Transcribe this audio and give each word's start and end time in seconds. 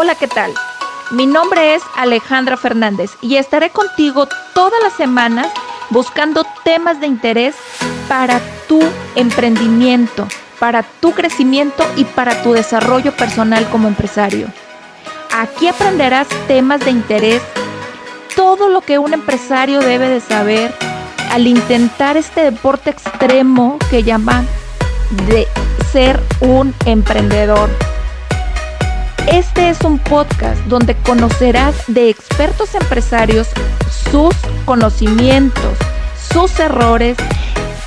Hola, 0.00 0.14
¿qué 0.14 0.28
tal? 0.28 0.54
Mi 1.10 1.26
nombre 1.26 1.74
es 1.74 1.82
Alejandra 1.96 2.56
Fernández 2.56 3.10
y 3.20 3.34
estaré 3.34 3.70
contigo 3.70 4.28
todas 4.54 4.80
las 4.80 4.92
semanas 4.92 5.48
buscando 5.90 6.46
temas 6.62 7.00
de 7.00 7.08
interés 7.08 7.56
para 8.06 8.40
tu 8.68 8.80
emprendimiento, 9.16 10.28
para 10.60 10.84
tu 10.84 11.10
crecimiento 11.10 11.84
y 11.96 12.04
para 12.04 12.44
tu 12.44 12.52
desarrollo 12.52 13.10
personal 13.16 13.68
como 13.70 13.88
empresario. 13.88 14.46
Aquí 15.34 15.66
aprenderás 15.66 16.28
temas 16.46 16.78
de 16.84 16.92
interés, 16.92 17.42
todo 18.36 18.68
lo 18.68 18.82
que 18.82 19.00
un 19.00 19.14
empresario 19.14 19.80
debe 19.80 20.08
de 20.08 20.20
saber 20.20 20.72
al 21.32 21.48
intentar 21.48 22.16
este 22.16 22.42
deporte 22.42 22.90
extremo 22.90 23.78
que 23.90 24.04
llaman 24.04 24.46
de 25.26 25.48
ser 25.90 26.22
un 26.38 26.72
emprendedor. 26.84 27.68
Este 29.32 29.68
es 29.68 29.82
un 29.82 29.98
podcast 29.98 30.58
donde 30.68 30.96
conocerás 31.02 31.74
de 31.86 32.08
expertos 32.08 32.74
empresarios 32.74 33.48
sus 34.10 34.34
conocimientos, 34.64 35.76
sus 36.32 36.58
errores, 36.58 37.18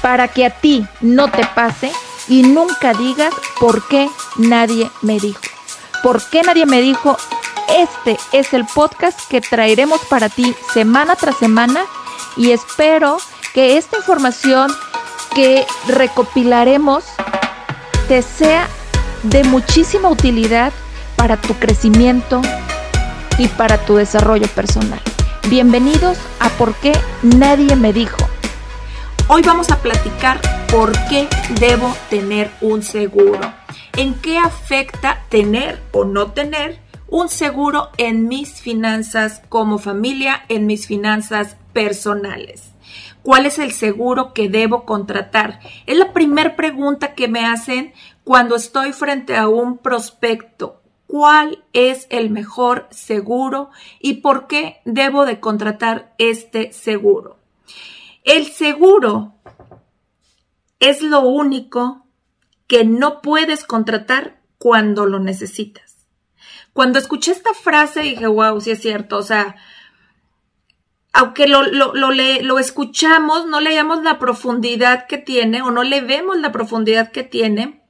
para 0.04 0.28
que 0.28 0.46
a 0.46 0.52
ti 0.52 0.86
no 1.02 1.32
te 1.32 1.44
pase 1.56 1.92
y 2.28 2.44
nunca 2.44 2.94
digas 2.94 3.34
por 3.60 3.88
qué 3.88 4.08
nadie 4.38 4.92
me 5.02 5.20
dijo. 5.20 5.42
¿Por 6.04 6.22
qué 6.30 6.44
nadie 6.44 6.68
me 6.68 6.80
dijo? 6.80 7.18
Este 7.76 8.20
es 8.34 8.54
el 8.54 8.66
podcast 8.66 9.20
que 9.28 9.42
traeremos 9.42 10.02
para 10.10 10.30
ti 10.30 10.56
semana 10.72 11.16
tras 11.16 11.38
semana 11.38 11.86
y 12.38 12.52
espero 12.52 13.18
que 13.56 13.78
esta 13.78 13.98
información 13.98 14.72
que 15.34 15.66
recopilaremos 15.88 17.04
te 18.08 18.22
sea 18.22 18.68
de 19.24 19.44
muchísima 19.44 20.08
utilidad 20.10 20.72
para 21.22 21.38
tu 21.38 21.54
crecimiento 21.54 22.42
y 23.38 23.48
para 23.50 23.86
tu 23.86 23.98
desarrollo 23.98 24.48
personal. 24.56 25.00
Bienvenidos 25.52 26.18
a 26.40 26.50
Por 26.50 26.74
qué 26.74 26.94
nadie 27.22 27.76
me 27.76 27.94
dijo. 27.94 28.18
Hoy 29.28 29.44
vamos 29.44 29.70
a 29.70 29.78
platicar 29.84 30.42
por 30.72 30.92
qué 31.10 31.28
debo 31.60 31.96
tener 32.10 32.50
un 32.60 32.82
seguro. 32.82 33.40
¿En 33.98 34.16
qué 34.16 34.40
afecta 34.40 35.20
tener 35.30 35.80
o 35.92 36.06
no 36.06 36.32
tener 36.32 36.80
un 37.08 37.30
seguro 37.30 37.90
en 37.98 38.28
mis 38.28 38.60
finanzas 38.60 39.44
como 39.48 39.78
familia, 39.78 40.42
en 40.50 40.66
mis 40.66 40.88
finanzas 40.88 41.56
personales? 41.72 42.72
¿Cuál 43.22 43.46
es 43.46 43.60
el 43.60 43.74
seguro 43.74 44.34
que 44.34 44.50
debo 44.50 44.86
contratar? 44.86 45.60
Es 45.86 46.00
la 46.00 46.14
primera 46.14 46.56
pregunta 46.56 47.14
que 47.14 47.28
me 47.28 47.46
hacen 47.46 47.94
cuando 48.24 48.56
estoy 48.56 48.92
frente 48.92 49.38
a 49.38 49.48
un 49.48 49.78
prospecto 49.78 50.81
cuál 51.12 51.62
es 51.74 52.08
el 52.10 52.30
mejor 52.30 52.88
seguro 52.90 53.70
y 54.00 54.22
por 54.22 54.48
qué 54.48 54.80
debo 54.86 55.26
de 55.26 55.42
contratar 55.42 56.16
este 56.18 56.72
seguro. 56.72 57.38
El 58.24 58.46
seguro 58.46 59.34
es 60.80 61.02
lo 61.02 61.20
único 61.20 62.06
que 62.66 62.86
no 62.86 63.22
puedes 63.22 63.66
contratar 63.66 64.40
cuando 64.58 65.06
lo 65.06 65.20
necesitas. 65.20 66.08
Cuando 66.72 66.98
escuché 66.98 67.34
esta 67.34 67.54
frase 67.54 68.00
dije, 68.04 68.28
wow, 68.28 68.62
sí 68.62 68.72
es 68.72 68.80
cierto, 68.82 69.18
o 69.18 69.24
sea, 69.24 69.58
aunque 71.12 71.46
lo, 71.46 71.64
lo, 71.64 71.92
lo 71.94 72.58
escuchamos, 72.58 73.48
no 73.48 73.60
leemos 73.60 74.02
la 74.02 74.18
profundidad 74.18 75.08
que 75.08 75.18
tiene 75.18 75.62
o 75.62 75.72
no 75.72 75.84
le 75.84 76.00
vemos 76.00 76.38
la 76.38 76.54
profundidad 76.54 77.12
que 77.12 77.24
tiene, 77.24 77.81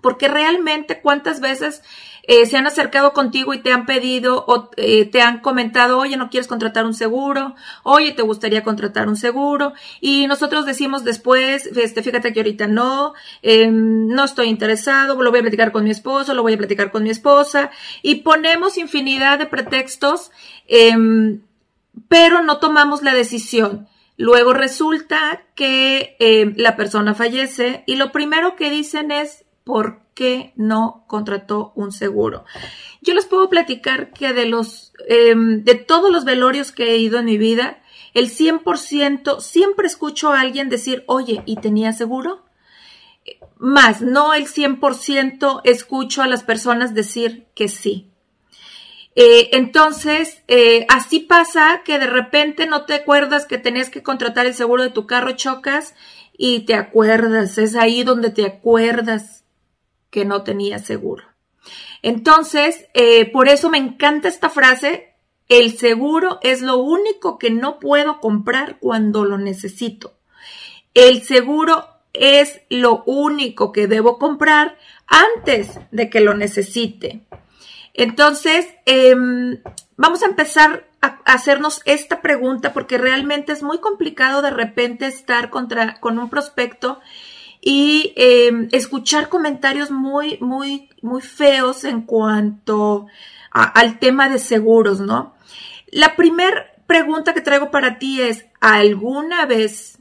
porque 0.00 0.28
realmente 0.28 1.00
cuántas 1.00 1.40
veces 1.40 1.82
eh, 2.22 2.46
se 2.46 2.56
han 2.56 2.66
acercado 2.66 3.12
contigo 3.12 3.54
y 3.54 3.58
te 3.58 3.72
han 3.72 3.86
pedido 3.86 4.44
o 4.46 4.70
eh, 4.76 5.06
te 5.06 5.22
han 5.22 5.40
comentado, 5.40 5.98
oye, 5.98 6.16
no 6.16 6.30
quieres 6.30 6.46
contratar 6.46 6.84
un 6.84 6.94
seguro, 6.94 7.54
oye, 7.82 8.12
te 8.12 8.22
gustaría 8.22 8.62
contratar 8.62 9.08
un 9.08 9.16
seguro, 9.16 9.72
y 10.00 10.26
nosotros 10.26 10.66
decimos 10.66 11.02
después, 11.02 11.66
este, 11.66 12.02
fíjate 12.02 12.32
que 12.32 12.40
ahorita 12.40 12.66
no, 12.66 13.14
em, 13.42 14.06
no 14.08 14.24
estoy 14.24 14.48
interesado, 14.48 15.20
lo 15.20 15.30
voy 15.30 15.40
a 15.40 15.42
platicar 15.42 15.72
con 15.72 15.84
mi 15.84 15.90
esposo, 15.90 16.34
lo 16.34 16.42
voy 16.42 16.54
a 16.54 16.58
platicar 16.58 16.90
con 16.90 17.02
mi 17.02 17.10
esposa, 17.10 17.70
y 18.02 18.16
ponemos 18.16 18.78
infinidad 18.78 19.38
de 19.38 19.46
pretextos, 19.46 20.30
em, 20.68 21.40
pero 22.08 22.42
no 22.42 22.58
tomamos 22.58 23.02
la 23.02 23.14
decisión. 23.14 23.88
Luego 24.16 24.52
resulta 24.52 25.42
que 25.54 26.16
em, 26.20 26.54
la 26.56 26.76
persona 26.76 27.14
fallece 27.14 27.84
y 27.86 27.96
lo 27.96 28.12
primero 28.12 28.54
que 28.54 28.70
dicen 28.70 29.10
es, 29.10 29.46
¿por 29.64 30.00
qué 30.14 30.52
no 30.56 31.04
contrató 31.06 31.72
un 31.74 31.92
seguro? 31.92 32.44
Yo 33.02 33.14
les 33.14 33.26
puedo 33.26 33.48
platicar 33.48 34.12
que 34.12 34.32
de 34.32 34.46
los, 34.46 34.92
em, 35.08 35.64
de 35.64 35.74
todos 35.74 36.10
los 36.10 36.24
velorios 36.24 36.72
que 36.72 36.92
he 36.92 36.98
ido 36.98 37.18
en 37.18 37.26
mi 37.26 37.38
vida, 37.38 37.82
el 38.14 38.28
100% 38.28 39.40
siempre 39.40 39.86
escucho 39.86 40.32
a 40.32 40.40
alguien 40.40 40.68
decir, 40.68 41.04
oye, 41.06 41.42
¿y 41.46 41.56
tenía 41.56 41.92
seguro? 41.92 42.44
Más, 43.58 44.00
no 44.02 44.34
el 44.34 44.46
100% 44.46 45.60
escucho 45.64 46.22
a 46.22 46.26
las 46.26 46.42
personas 46.42 46.94
decir 46.94 47.46
que 47.54 47.68
sí. 47.68 48.10
Eh, 49.14 49.50
entonces, 49.52 50.42
eh, 50.48 50.86
así 50.88 51.20
pasa 51.20 51.82
que 51.84 51.98
de 51.98 52.06
repente 52.06 52.66
no 52.66 52.86
te 52.86 52.94
acuerdas 52.94 53.44
que 53.44 53.58
tenías 53.58 53.90
que 53.90 54.02
contratar 54.02 54.46
el 54.46 54.54
seguro 54.54 54.82
de 54.82 54.90
tu 54.90 55.06
carro, 55.06 55.32
chocas 55.32 55.94
y 56.36 56.60
te 56.60 56.74
acuerdas, 56.74 57.58
es 57.58 57.76
ahí 57.76 58.02
donde 58.02 58.30
te 58.30 58.46
acuerdas 58.46 59.39
que 60.10 60.24
no 60.24 60.42
tenía 60.42 60.78
seguro. 60.78 61.24
Entonces, 62.02 62.86
eh, 62.94 63.30
por 63.30 63.48
eso 63.48 63.70
me 63.70 63.78
encanta 63.78 64.28
esta 64.28 64.48
frase, 64.48 65.14
el 65.48 65.76
seguro 65.76 66.38
es 66.42 66.62
lo 66.62 66.78
único 66.78 67.38
que 67.38 67.50
no 67.50 67.78
puedo 67.78 68.20
comprar 68.20 68.78
cuando 68.78 69.24
lo 69.24 69.36
necesito. 69.36 70.14
El 70.94 71.22
seguro 71.22 71.88
es 72.12 72.60
lo 72.68 73.02
único 73.04 73.72
que 73.72 73.86
debo 73.86 74.18
comprar 74.18 74.78
antes 75.06 75.78
de 75.90 76.08
que 76.08 76.20
lo 76.20 76.34
necesite. 76.34 77.22
Entonces, 77.94 78.68
em, 78.86 79.60
vamos 79.96 80.22
a 80.22 80.26
empezar 80.26 80.88
a 81.00 81.18
hacernos 81.24 81.82
esta 81.84 82.20
pregunta 82.22 82.72
porque 82.72 82.98
realmente 82.98 83.52
es 83.52 83.62
muy 83.62 83.78
complicado 83.78 84.42
de 84.42 84.50
repente 84.50 85.06
estar 85.06 85.50
contra, 85.50 85.98
con 86.00 86.18
un 86.18 86.30
prospecto 86.30 87.00
y 87.60 88.12
em, 88.16 88.68
escuchar 88.72 89.28
comentarios 89.28 89.90
muy, 89.90 90.38
muy, 90.40 90.88
muy 91.02 91.20
feos 91.20 91.84
en 91.84 92.02
cuanto 92.02 93.06
al 93.50 93.98
tema 93.98 94.28
de 94.28 94.38
seguros, 94.38 95.00
¿no? 95.00 95.34
La 95.88 96.14
primera 96.16 96.72
pregunta 96.86 97.34
que 97.34 97.40
traigo 97.40 97.70
para 97.70 97.98
ti 97.98 98.20
es, 98.22 98.46
¿alguna 98.60 99.44
vez 99.46 99.98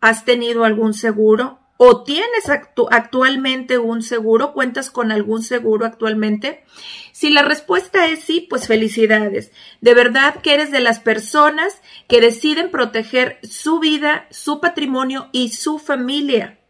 has 0.00 0.24
tenido 0.24 0.64
algún 0.64 0.94
seguro? 0.94 1.58
¿O 1.76 2.04
tienes 2.04 2.48
actualmente 2.90 3.78
un 3.78 4.02
seguro? 4.02 4.52
¿Cuentas 4.52 4.90
con 4.90 5.10
algún 5.10 5.42
seguro 5.42 5.84
actualmente? 5.84 6.64
Si 7.10 7.30
la 7.30 7.42
respuesta 7.42 8.06
es 8.06 8.20
sí, 8.20 8.46
pues 8.48 8.68
felicidades. 8.68 9.50
De 9.80 9.94
verdad 9.94 10.36
que 10.42 10.54
eres 10.54 10.70
de 10.70 10.78
las 10.78 11.00
personas 11.00 11.82
que 12.06 12.20
deciden 12.20 12.70
proteger 12.70 13.40
su 13.42 13.80
vida, 13.80 14.26
su 14.30 14.60
patrimonio 14.60 15.28
y 15.32 15.48
su 15.48 15.80
familia. 15.80 16.61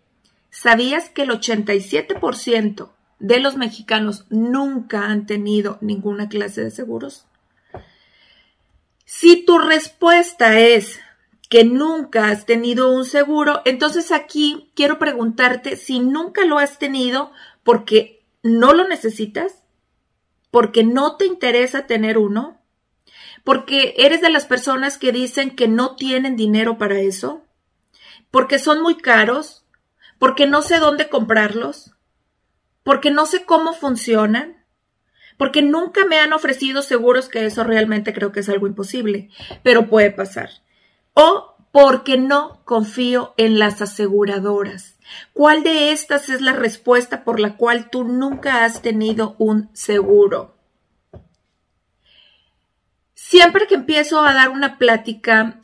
¿Sabías 0.62 1.11
que 1.11 1.23
el 1.23 1.31
87% 1.31 2.91
de 3.19 3.41
los 3.41 3.56
mexicanos 3.56 4.27
nunca 4.31 5.06
han 5.06 5.27
tenido 5.27 5.77
ninguna 5.81 6.28
clase 6.28 6.62
de 6.62 6.71
seguros? 6.71 7.27
Si 9.05 9.45
tu 9.45 9.59
respuesta 9.59 10.61
es 10.61 11.00
que 11.50 11.65
nunca 11.65 12.28
has 12.28 12.47
tenido 12.47 12.93
un 12.93 13.05
seguro, 13.05 13.62
entonces 13.65 14.12
aquí 14.12 14.71
quiero 14.77 15.00
preguntarte 15.00 15.77
si 15.77 15.99
nunca 15.99 16.45
lo 16.45 16.61
has 16.61 16.79
tenido 16.79 17.33
porque 17.65 18.23
no 18.44 18.73
lo 18.73 18.87
necesitas, 18.87 19.65
porque 20.53 20.84
no 20.84 21.17
te 21.17 21.27
interesa 21.27 21.88
tener 21.88 22.19
uno, 22.19 22.61
porque 23.43 23.94
eres 23.99 24.20
de 24.20 24.31
las 24.31 24.47
personas 24.47 24.97
que 24.97 25.11
dicen 25.11 25.56
que 25.56 25.67
no 25.67 25.97
tienen 25.97 26.37
dinero 26.37 26.79
para 26.79 27.00
eso, 27.00 27.43
porque 28.31 28.61
son 28.61 28.81
muy 28.81 28.94
caros, 28.94 29.62
porque 30.22 30.46
no 30.46 30.62
sé 30.62 30.78
dónde 30.78 31.08
comprarlos, 31.08 31.96
porque 32.84 33.10
no 33.10 33.26
sé 33.26 33.44
cómo 33.44 33.72
funcionan, 33.74 34.64
porque 35.36 35.62
nunca 35.62 36.04
me 36.04 36.20
han 36.20 36.32
ofrecido 36.32 36.82
seguros 36.82 37.28
que 37.28 37.44
eso 37.44 37.64
realmente 37.64 38.14
creo 38.14 38.30
que 38.30 38.38
es 38.38 38.48
algo 38.48 38.69
imposible, 38.69 39.30
pero 39.64 39.88
puede 39.88 40.12
pasar. 40.12 40.50
O 41.14 41.56
porque 41.72 42.19
no 42.19 42.62
confío 42.64 43.34
en 43.36 43.58
las 43.58 43.82
aseguradoras. 43.82 44.96
¿Cuál 45.32 45.64
de 45.64 45.90
estas 45.90 46.28
es 46.28 46.40
la 46.40 46.52
respuesta 46.52 47.24
por 47.24 47.40
la 47.40 47.56
cual 47.56 47.90
tú 47.90 48.04
nunca 48.04 48.64
has 48.64 48.80
tenido 48.80 49.34
un 49.38 49.70
seguro? 49.72 50.51
Siempre 53.32 53.67
que 53.67 53.76
empiezo 53.76 54.23
a 54.23 54.34
dar 54.34 54.50
una 54.50 54.76
plática 54.76 55.58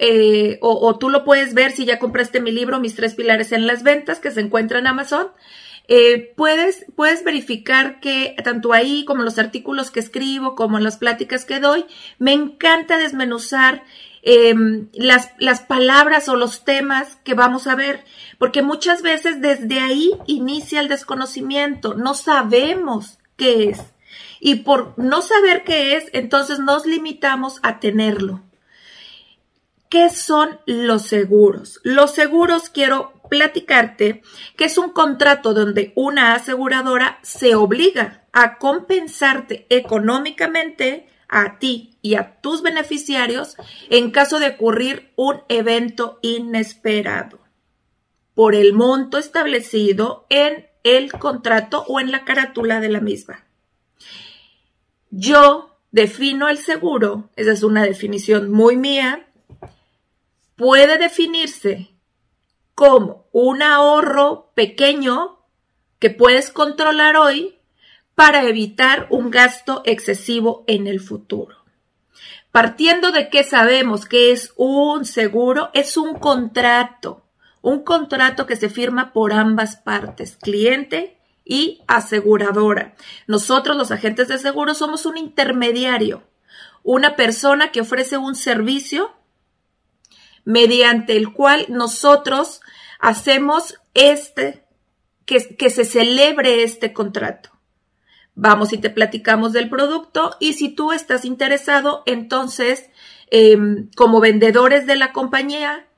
eh, 0.00 0.58
o, 0.60 0.88
o, 0.88 0.98
tú 0.98 1.10
lo 1.10 1.24
puedes 1.24 1.54
ver 1.54 1.70
si 1.70 1.84
ya 1.84 2.00
compraste 2.00 2.40
mi 2.40 2.50
libro, 2.50 2.80
Mis 2.80 2.96
tres 2.96 3.14
pilares 3.14 3.52
en 3.52 3.68
las 3.68 3.84
ventas, 3.84 4.18
que 4.18 4.32
se 4.32 4.40
encuentra 4.40 4.80
en 4.80 4.88
Amazon. 4.88 5.28
eh, 5.86 6.34
puedes, 6.36 6.86
puedes 6.96 7.22
verificar 7.22 8.00
que 8.00 8.34
tanto 8.42 8.72
ahí 8.72 9.04
como 9.04 9.22
los 9.22 9.38
artículos 9.38 9.92
que 9.92 10.00
escribo, 10.00 10.56
como 10.56 10.76
en 10.76 10.82
las 10.82 10.96
pláticas 10.96 11.44
que 11.44 11.60
doy, 11.60 11.84
me 12.18 12.32
encanta 12.32 12.98
desmenuzar 12.98 13.84
em, 14.22 14.88
las, 14.92 15.30
las 15.38 15.60
palabras 15.60 16.28
o 16.28 16.34
los 16.34 16.64
temas 16.64 17.14
que 17.22 17.34
vamos 17.34 17.68
a 17.68 17.76
ver, 17.76 18.02
porque 18.38 18.62
muchas 18.62 19.02
veces 19.02 19.40
desde 19.40 19.78
ahí 19.78 20.10
inicia 20.26 20.80
el 20.80 20.88
desconocimiento, 20.88 21.94
no 21.94 22.14
sabemos 22.14 23.18
qué 23.36 23.68
es. 23.68 23.78
Y 24.40 24.56
por 24.56 24.94
no 24.98 25.22
saber 25.22 25.64
qué 25.64 25.96
es, 25.96 26.06
entonces 26.12 26.58
nos 26.58 26.86
limitamos 26.86 27.60
a 27.62 27.80
tenerlo. 27.80 28.42
¿Qué 29.88 30.10
son 30.10 30.60
los 30.66 31.02
seguros? 31.02 31.80
Los 31.82 32.12
seguros 32.12 32.68
quiero 32.68 33.14
platicarte 33.30 34.22
que 34.56 34.64
es 34.64 34.76
un 34.78 34.90
contrato 34.90 35.54
donde 35.54 35.92
una 35.94 36.34
aseguradora 36.34 37.18
se 37.22 37.54
obliga 37.54 38.24
a 38.32 38.58
compensarte 38.58 39.66
económicamente 39.70 41.08
a 41.28 41.58
ti 41.58 41.98
y 42.02 42.14
a 42.14 42.40
tus 42.40 42.62
beneficiarios 42.62 43.56
en 43.90 44.10
caso 44.10 44.38
de 44.38 44.48
ocurrir 44.48 45.12
un 45.16 45.42
evento 45.48 46.18
inesperado 46.22 47.38
por 48.34 48.54
el 48.54 48.72
monto 48.72 49.18
establecido 49.18 50.26
en 50.30 50.68
el 50.84 51.12
contrato 51.12 51.84
o 51.88 51.98
en 52.00 52.12
la 52.12 52.24
carátula 52.24 52.80
de 52.80 52.88
la 52.88 53.00
misma. 53.00 53.47
Yo 55.10 55.78
defino 55.90 56.48
el 56.48 56.58
seguro, 56.58 57.30
esa 57.36 57.52
es 57.52 57.62
una 57.62 57.82
definición 57.82 58.50
muy 58.50 58.76
mía, 58.76 59.26
puede 60.56 60.98
definirse 60.98 61.90
como 62.74 63.26
un 63.32 63.62
ahorro 63.62 64.52
pequeño 64.54 65.38
que 65.98 66.10
puedes 66.10 66.50
controlar 66.50 67.16
hoy 67.16 67.58
para 68.14 68.44
evitar 68.44 69.06
un 69.10 69.30
gasto 69.30 69.82
excesivo 69.84 70.64
en 70.66 70.86
el 70.86 71.00
futuro. 71.00 71.56
Partiendo 72.52 73.10
de 73.12 73.28
que 73.30 73.44
sabemos 73.44 74.06
que 74.06 74.32
es 74.32 74.52
un 74.56 75.04
seguro, 75.04 75.70
es 75.74 75.96
un 75.96 76.18
contrato, 76.18 77.24
un 77.62 77.82
contrato 77.82 78.46
que 78.46 78.56
se 78.56 78.68
firma 78.68 79.12
por 79.12 79.32
ambas 79.32 79.76
partes, 79.76 80.36
cliente 80.36 81.17
y 81.48 81.82
aseguradora. 81.88 82.94
Nosotros 83.26 83.76
los 83.76 83.90
agentes 83.90 84.28
de 84.28 84.38
seguro 84.38 84.74
somos 84.74 85.06
un 85.06 85.16
intermediario, 85.16 86.22
una 86.84 87.16
persona 87.16 87.72
que 87.72 87.80
ofrece 87.80 88.18
un 88.18 88.36
servicio 88.36 89.10
mediante 90.44 91.16
el 91.16 91.32
cual 91.32 91.66
nosotros 91.68 92.60
hacemos 93.00 93.80
este, 93.94 94.64
que, 95.24 95.56
que 95.56 95.70
se 95.70 95.84
celebre 95.84 96.62
este 96.62 96.92
contrato. 96.92 97.50
Vamos 98.34 98.72
y 98.72 98.78
te 98.78 98.90
platicamos 98.90 99.52
del 99.52 99.70
producto 99.70 100.36
y 100.38 100.52
si 100.52 100.68
tú 100.68 100.92
estás 100.92 101.24
interesado, 101.24 102.02
entonces, 102.06 102.90
em, 103.30 103.90
como 103.96 104.20
vendedores 104.20 104.86
de 104.86 104.96
la 104.96 105.12
compañía, 105.12 105.88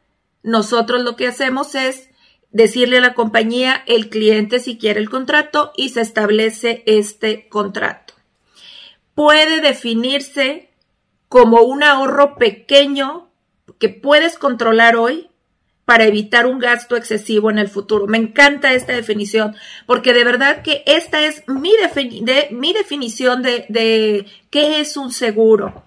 nosotros 0.43 1.03
lo 1.03 1.17
que 1.17 1.27
hacemos 1.27 1.75
es 1.75 2.10
decirle 2.53 2.99
a 2.99 3.03
la 3.03 3.15
compañía 3.15 3.83
el 3.87 4.09
cliente 4.09 4.59
si 4.59 4.79
quiere 4.79 5.01
el 5.01 5.11
contrato 5.11 5.73
y 5.77 5.91
se 5.91 6.01
establece 6.01 6.83
este 6.87 7.49
contrato. 7.49 8.15
Puede 9.15 9.61
definirse 9.61 10.71
como 11.29 11.63
un 11.63 11.83
ahorro 11.83 12.37
pequeño 12.37 13.29
que 13.79 13.89
puedes 13.89 14.37
controlar 14.37 14.97
hoy 14.97 15.29
para 15.85 16.05
evitar 16.05 16.47
un 16.47 16.61
gasto 16.61 16.97
excesivo 16.97 17.51
en 17.51 17.59
el 17.59 17.69
futuro. 17.69 18.07
Me 18.07 18.19
encanta 18.19 18.73
esta 18.75 18.93
definición, 18.93 19.57
porque 19.87 20.13
de 20.13 20.23
verdad 20.23 20.63
que 20.63 20.85
esta 20.87 21.25
es 21.25 21.43
mi, 21.49 21.73
definición 22.73 23.43
de, 23.43 23.67
de 23.69 24.27
qué 24.51 24.81
es 24.81 24.97
un 24.97 25.13
seguro. 25.13 25.85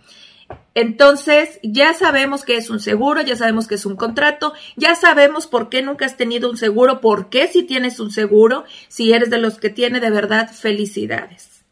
Entonces, 0.75 1.59
ya 1.61 1.93
sabemos 1.93 2.43
que 2.43 2.55
es 2.57 2.69
un 2.69 2.79
seguro, 2.79 3.21
ya 3.21 3.35
sabemos 3.35 3.67
que 3.67 3.75
es 3.75 3.85
un 3.85 3.95
contrato, 3.95 4.53
ya 4.75 4.95
sabemos 4.95 5.45
por 5.45 5.69
qué 5.69 5.83
nunca 5.83 6.05
has 6.05 6.17
tenido 6.17 6.49
un 6.49 6.57
seguro, 6.57 6.99
por 6.99 7.29
qué 7.29 7.47
si 7.47 7.63
tienes 7.63 7.99
un 7.99 8.11
seguro, 8.11 8.63
si 8.87 9.13
eres 9.13 9.29
de 9.29 9.37
los 9.37 9.59
que 9.59 9.69
tiene 9.69 9.99
de 9.99 10.09
verdad 10.09 10.51
felicidades. 10.51 11.63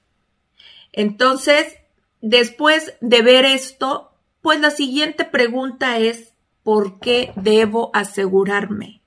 Entonces, 0.92 1.77
después 2.21 2.94
de 3.01 3.21
ver 3.24 3.45
esto, 3.45 4.12
pues 4.42 4.59
la 4.59 4.69
siguiente 4.69 5.25
pregunta 5.25 5.98
es, 5.98 6.33
¿por 6.62 7.00
qué 7.00 7.33
debo 7.36 7.89
asegurarme? 7.94 9.01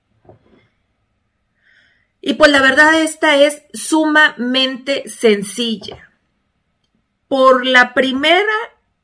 Y 2.19 2.33
pues 2.33 2.51
la 2.51 2.61
verdad 2.61 2.99
esta 2.99 3.37
es 3.37 3.63
sumamente 3.73 5.07
sencilla. 5.07 6.09
Por 7.27 7.65
la 7.65 7.93
primera 7.93 8.53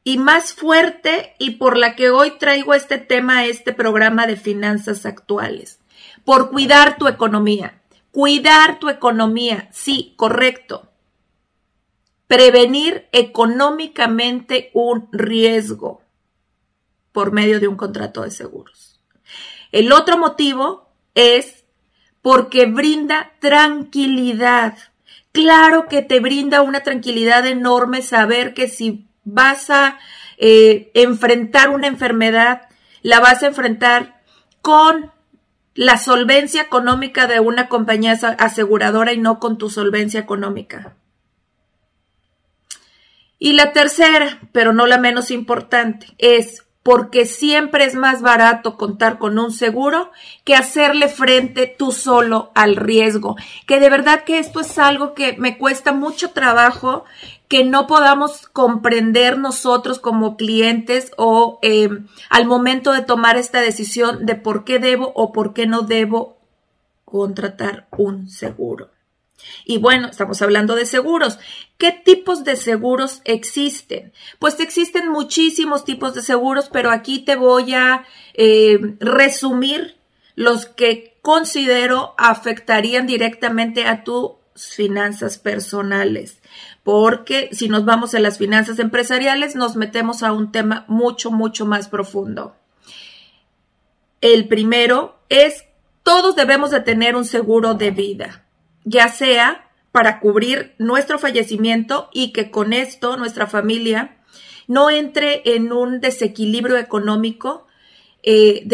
y 0.04 0.18
más 0.18 0.54
fuerte 0.54 1.36
y 1.38 1.52
por 1.52 1.78
la 1.78 1.96
que 1.96 2.10
hoy 2.10 2.32
traigo 2.40 2.74
este 2.74 2.98
tema 2.98 3.40
a 3.40 3.46
este 3.46 3.74
programa 3.74 4.26
de 4.28 4.36
finanzas 4.36 5.06
actuales. 5.06 5.80
Por 6.26 6.50
cuidar 6.50 6.98
tu 6.98 7.08
economía. 7.08 7.82
Cuidar 8.12 8.80
tu 8.80 8.90
economía, 8.90 9.70
sí, 9.72 10.14
correcto. 10.18 10.90
Prevenir 12.28 13.08
económicamente 13.12 14.70
un 14.74 15.08
riesgo 15.12 16.02
por 17.12 17.32
medio 17.32 17.60
de 17.60 17.68
un 17.68 17.76
contrato 17.76 18.24
de 18.24 18.32
seguros. 18.32 19.02
El 19.72 19.92
otro 19.92 20.18
motivo 20.18 20.90
es 21.14 21.64
porque 22.22 22.66
brinda 22.66 23.34
tranquilidad. 23.40 24.78
Claro 25.32 25.88
que 25.88 26.02
te 26.02 26.20
brinda 26.20 26.62
una 26.62 26.84
tranquilidad 26.84 27.46
enorme 27.48 28.02
saber 28.02 28.54
que 28.54 28.68
si 28.68 29.08
vas 29.32 29.70
a 29.70 29.98
eh, 30.38 30.92
enfrentar 30.94 31.70
una 31.70 31.88
enfermedad, 31.88 32.64
la 33.02 33.20
vas 33.20 33.44
a 33.44 33.48
enfrentar 33.48 34.22
con 34.62 35.12
la 35.74 35.98
solvencia 35.98 36.62
económica 36.62 37.28
de 37.28 37.40
una 37.40 37.70
compañía 37.70 38.14
aseguradora 38.38 39.14
y 39.14 39.18
no 39.18 39.40
con 39.40 39.58
tu 39.58 39.70
solvencia 39.70 40.20
económica. 40.20 40.96
Y 43.40 43.54
la 43.54 43.72
tercera, 43.72 44.40
pero 44.52 44.74
no 44.74 44.86
la 44.86 44.98
menos 44.98 45.32
importante, 45.32 46.08
es 46.18 46.66
porque 46.84 47.26
siempre 47.26 47.86
es 47.86 47.96
más 47.96 48.22
barato 48.22 48.76
contar 48.76 49.18
con 49.18 49.38
un 49.38 49.52
seguro 49.52 50.12
que 50.44 50.56
hacerle 50.56 51.08
frente 51.08 51.68
tú 51.68 51.92
solo 51.92 52.52
al 52.56 52.76
riesgo. 52.76 53.36
Que 53.68 53.80
de 53.80 53.90
verdad 53.90 54.24
que 54.24 54.40
esto 54.40 54.60
es 54.62 54.78
algo 54.78 55.14
que 55.14 55.34
me 55.38 55.58
cuesta 55.58 55.94
mucho 55.94 56.32
trabajo 56.32 57.06
que 57.52 57.66
no 57.66 57.86
podamos 57.86 58.48
comprender 58.48 59.38
nosotros 59.38 60.00
como 60.00 60.38
clientes 60.38 61.12
o 61.18 61.60
eh, 61.62 61.90
al 62.30 62.46
momento 62.46 62.94
de 62.94 63.02
tomar 63.02 63.36
esta 63.36 63.60
decisión 63.60 64.26
de 64.26 64.36
por 64.36 64.64
qué 64.64 64.80
debo 64.80 65.12
o 65.16 65.34
por 65.34 65.54
qué 65.54 65.68
no 65.68 65.82
debo 65.82 66.38
contratar 67.04 67.90
un 67.92 68.30
seguro. 68.30 68.90
Y 69.66 69.80
bueno, 69.80 70.08
estamos 70.08 70.42
hablando 70.42 70.76
de 70.76 70.86
seguros. 70.86 71.40
¿Qué 71.78 71.92
tipos 71.92 72.46
de 72.46 72.56
seguros 72.56 73.20
existen? 73.26 74.14
Pues 74.40 74.58
existen 74.62 75.10
muchísimos 75.10 75.84
tipos 75.84 76.14
de 76.14 76.22
seguros, 76.22 76.70
pero 76.72 76.90
aquí 76.90 77.20
te 77.20 77.36
voy 77.36 77.74
a 77.74 78.06
eh, 78.34 78.80
resumir 79.02 79.98
los 80.36 80.68
que 80.68 81.18
considero 81.22 82.16
afectarían 82.18 83.08
directamente 83.08 83.88
a 83.88 84.06
tus 84.06 84.32
finanzas 84.56 85.38
personales. 85.38 86.38
Porque 86.84 87.50
si 87.52 87.70
nos 87.70 87.86
vamos 87.86 88.16
a 88.16 88.20
las 88.20 88.38
finanzas 88.38 88.80
empresariales, 88.80 89.56
nos 89.56 89.76
metemos 89.76 90.24
a 90.24 90.32
un 90.32 90.52
tema 90.52 90.86
mucho, 90.88 91.32
mucho 91.32 91.66
más 91.66 91.88
profundo. 91.88 92.56
El 94.20 94.48
primero 94.48 95.20
es, 95.30 95.66
todos 96.04 96.36
debemos 96.36 96.72
de 96.72 96.82
tener 96.82 97.16
un 97.16 97.26
seguro 97.26 97.76
de 97.76 97.92
vida 97.92 98.46
ya 98.84 99.10
sea 99.10 99.70
para 99.92 100.20
cubrir 100.20 100.74
nuestro 100.78 101.20
fallecimiento 101.20 102.10
y 102.14 102.32
que 102.32 102.50
con 102.50 102.74
esto 102.74 103.18
nuestra 103.18 103.48
familia 103.48 104.18
no 104.68 104.90
entre 104.90 105.42
en 105.56 105.74
un 105.74 106.00
desequilibrio 106.00 106.78
económico 106.78 107.68
eh, 108.24 108.66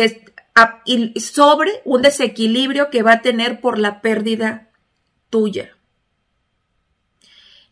sobre 1.16 1.82
un 1.86 2.02
desequilibrio 2.02 2.90
que 2.90 3.04
va 3.04 3.14
a 3.14 3.22
tener 3.22 3.62
por 3.62 3.80
la 3.80 4.02
pérdida 4.02 4.70
tuya. 5.30 5.76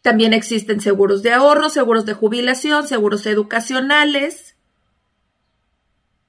También 0.06 0.34
existen 0.34 0.82
seguros 0.82 1.24
de 1.24 1.34
ahorro, 1.34 1.68
seguros 1.70 2.06
de 2.06 2.14
jubilación, 2.14 2.88
seguros 2.88 3.26
educacionales, 3.26 4.56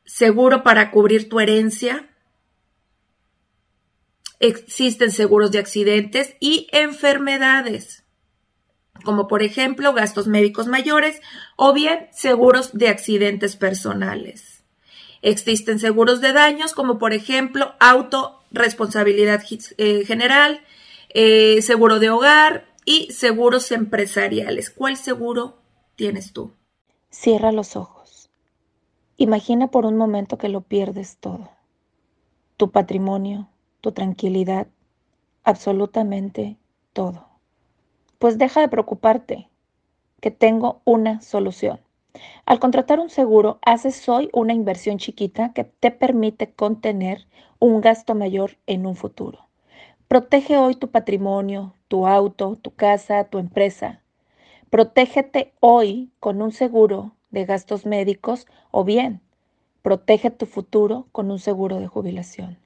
seguro 0.06 0.62
para 0.62 0.90
cubrir 0.90 1.28
tu 1.28 1.40
herencia, 1.40 2.08
Existen 4.40 5.10
seguros 5.12 5.50
de 5.50 5.58
accidentes 5.58 6.36
y 6.40 6.68
enfermedades, 6.72 8.04
como 9.04 9.28
por 9.28 9.42
ejemplo 9.42 9.92
gastos 9.92 10.26
médicos 10.26 10.68
mayores 10.68 11.20
o 11.56 11.74
bien 11.74 12.08
seguros 12.12 12.70
de 12.72 12.88
accidentes 12.88 13.56
personales. 13.56 14.62
Existen 15.20 15.78
seguros 15.78 16.22
de 16.22 16.32
daños, 16.32 16.72
como 16.72 16.98
por 16.98 17.12
ejemplo 17.12 17.74
auto 17.78 18.42
responsabilidad 18.52 19.42
eh, 19.76 20.04
general, 20.06 20.62
eh, 21.10 21.60
seguro 21.60 21.98
de 21.98 22.08
hogar 22.08 22.75
y 22.86 23.10
seguros 23.10 23.72
empresariales. 23.72 24.70
¿Cuál 24.70 24.96
seguro 24.96 25.58
tienes 25.96 26.32
tú? 26.32 26.52
Cierra 27.10 27.52
los 27.52 27.76
ojos. 27.76 28.30
Imagina 29.18 29.66
por 29.66 29.84
un 29.84 29.96
momento 29.96 30.38
que 30.38 30.48
lo 30.48 30.62
pierdes 30.62 31.18
todo. 31.18 31.50
Tu 32.56 32.70
patrimonio, 32.70 33.48
tu 33.80 33.92
tranquilidad, 33.92 34.68
absolutamente 35.42 36.56
todo. 36.92 37.26
Pues 38.18 38.38
deja 38.38 38.60
de 38.60 38.68
preocuparte, 38.68 39.48
que 40.20 40.30
tengo 40.30 40.80
una 40.84 41.20
solución. 41.20 41.80
Al 42.46 42.60
contratar 42.60 43.00
un 43.00 43.10
seguro, 43.10 43.58
haces 43.62 44.08
hoy 44.08 44.30
una 44.32 44.54
inversión 44.54 44.98
chiquita 44.98 45.52
que 45.52 45.64
te 45.64 45.90
permite 45.90 46.52
contener 46.52 47.26
un 47.58 47.80
gasto 47.80 48.14
mayor 48.14 48.56
en 48.66 48.86
un 48.86 48.96
futuro. 48.96 49.40
Protege 50.08 50.56
hoy 50.56 50.76
tu 50.76 50.88
patrimonio, 50.88 51.74
tu 51.88 52.06
auto, 52.06 52.56
tu 52.56 52.74
casa, 52.74 53.24
tu 53.24 53.38
empresa. 53.38 54.02
Protégete 54.70 55.52
hoy 55.60 56.10
con 56.20 56.42
un 56.42 56.52
seguro 56.52 57.12
de 57.30 57.44
gastos 57.44 57.86
médicos 57.86 58.46
o 58.70 58.84
bien, 58.84 59.20
protege 59.82 60.30
tu 60.30 60.46
futuro 60.46 61.06
con 61.12 61.30
un 61.30 61.38
seguro 61.38 61.78
de 61.78 61.86
jubilación. 61.86 62.58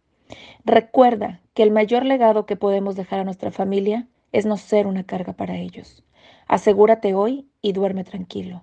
Recuerda 0.65 1.41
que 1.55 1.63
el 1.63 1.71
mayor 1.71 2.05
legado 2.05 2.47
que 2.47 2.57
podemos 2.57 2.97
dejar 2.97 3.21
a 3.21 3.25
nuestra 3.25 3.51
familia 3.51 4.09
es 4.33 4.47
no 4.47 4.57
ser 4.57 4.87
una 4.87 5.05
carga 5.05 5.33
para 5.33 5.57
ellos. 5.57 6.05
Asegúrate 6.47 7.15
hoy 7.15 7.49
y 7.63 7.73
duerme 7.73 8.05
tranquilo. 8.05 8.63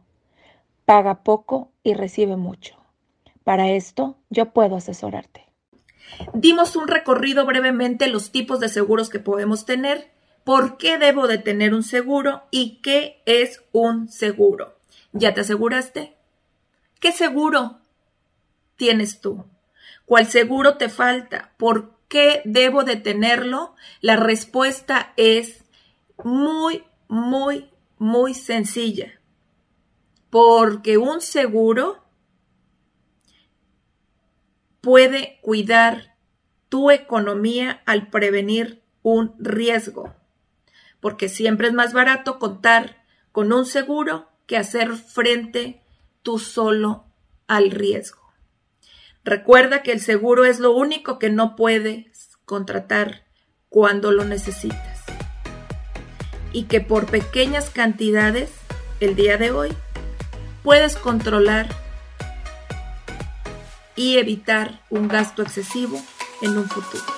Paga 0.85 1.23
poco 1.23 1.71
y 1.83 1.93
recibe 1.93 2.37
mucho. 2.37 2.77
Para 3.43 3.69
esto 3.69 4.17
yo 4.29 4.51
puedo 4.51 4.75
asesorarte. 4.75 5.45
Dimos 6.33 6.75
un 6.75 6.87
recorrido 6.87 7.45
brevemente 7.45 8.07
los 8.07 8.31
tipos 8.31 8.59
de 8.59 8.69
seguros 8.69 9.09
que 9.09 9.19
podemos 9.19 9.65
tener, 9.65 10.11
por 10.48 10.77
qué 10.77 10.98
debo 10.98 11.27
de 11.27 11.39
tener 11.39 11.74
un 11.74 11.84
seguro 11.84 12.44
y 12.51 12.80
qué 12.82 13.22
es 13.25 13.66
un 13.74 14.08
seguro. 14.08 14.77
¿Ya 15.12 15.34
te 15.34 15.42
aseguraste? 15.42 16.16
¿Qué 17.01 17.12
seguro 17.12 17.82
tienes 18.77 19.20
tú? 19.20 19.44
¿Cuál 20.06 20.27
seguro 20.27 20.77
te 20.77 20.88
falta? 20.88 21.51
¿Por 21.58 22.00
qué 22.08 22.42
debo 22.46 22.86
de 22.86 22.96
tenerlo? 22.96 23.75
La 24.00 24.16
respuesta 24.16 25.12
es 25.18 25.66
muy, 26.24 26.86
muy, 27.10 27.70
muy 27.98 28.34
sencilla. 28.34 29.20
Porque 30.30 30.98
un 30.98 31.20
seguro 31.20 32.06
puede 34.80 35.39
cuidar 35.42 36.16
tu 36.70 36.89
economía 36.89 37.82
al 37.86 38.08
prevenir 38.08 38.82
un 39.04 39.36
riesgo. 39.39 40.16
Porque 41.00 41.30
siempre 41.30 41.68
es 41.68 41.74
más 41.74 41.94
barato 41.94 42.39
contar 42.39 43.04
con 43.32 43.54
un 43.54 43.66
seguro 43.66 44.30
que 44.48 44.58
hacer 44.58 44.96
frente 44.96 45.82
tú 46.24 46.39
solo 46.39 47.06
al 47.48 47.72
riesgo. 47.72 48.34
Recuerda 49.24 49.84
que 49.84 49.92
el 49.92 50.00
seguro 50.00 50.46
es 50.46 50.60
lo 50.60 50.72
único 50.72 51.20
que 51.20 51.30
no 51.30 51.56
puedes 51.56 52.38
contratar 52.46 53.25
cuando 53.70 54.12
lo 54.12 54.24
necesitas. 54.24 55.04
Y 56.54 56.63
que 56.63 56.80
por 56.80 57.08
pequeñas 57.08 57.70
cantidades, 57.70 58.50
el 59.01 59.16
día 59.16 59.38
de 59.38 59.51
hoy, 59.51 59.74
puedes 60.63 60.96
controlar 60.96 61.68
y 63.96 64.18
evitar 64.18 64.82
un 64.89 65.10
gasto 65.10 65.42
excesivo 65.42 66.01
en 66.42 66.58
un 66.58 66.70
futuro. 66.70 67.16